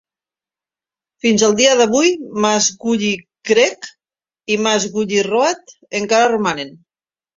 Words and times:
Fins 1.25 1.43
al 1.47 1.51
dia 1.59 1.73
d'avui, 1.81 2.09
Mast 2.45 2.73
Gully 2.85 3.11
Creek 3.51 3.91
i 4.55 4.59
Mast 4.69 4.93
Gully 4.97 5.23
Road 5.29 5.75
encara 6.01 6.33
romanen. 6.37 6.75